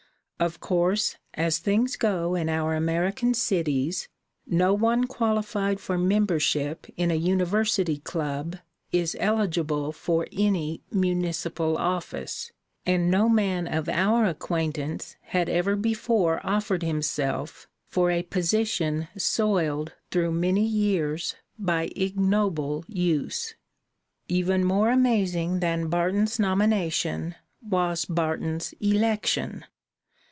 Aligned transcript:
Of 0.41 0.59
course, 0.59 1.17
as 1.35 1.59
things 1.59 1.95
go 1.95 2.33
in 2.33 2.49
our 2.49 2.73
American 2.73 3.35
cities, 3.35 4.09
no 4.47 4.73
one 4.73 5.03
qualified 5.05 5.79
for 5.79 5.99
membership 5.99 6.87
in 6.97 7.11
a 7.11 7.13
university 7.13 7.97
club 7.99 8.55
is 8.91 9.15
eligible 9.19 9.91
for 9.91 10.25
any 10.31 10.81
municipal 10.91 11.77
office, 11.77 12.51
and 12.87 13.11
no 13.11 13.29
man 13.29 13.67
of 13.67 13.87
our 13.87 14.25
acquaintance 14.25 15.15
had 15.25 15.47
ever 15.47 15.75
before 15.75 16.41
offered 16.43 16.81
himself 16.81 17.67
for 17.91 18.09
a 18.09 18.23
position 18.23 19.09
soiled 19.15 19.93
through 20.09 20.31
many 20.31 20.65
years 20.65 21.35
by 21.59 21.91
ignoble 21.95 22.83
use. 22.87 23.53
Even 24.27 24.63
more 24.65 24.89
amazing 24.89 25.59
than 25.59 25.87
Barton's 25.87 26.39
nomination 26.39 27.35
was 27.61 28.05
Barton's 28.05 28.73
election. 28.79 29.65